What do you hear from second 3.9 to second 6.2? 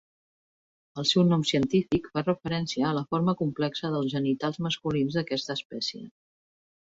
dels genitals masculins d'aquesta espècie.